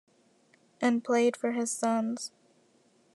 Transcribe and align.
and 0.81 1.03
played 1.03 1.37
for 1.37 1.51
his 1.51 1.69
sons. 1.71 2.31